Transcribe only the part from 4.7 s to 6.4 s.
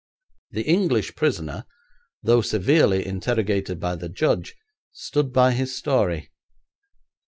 stood by his story.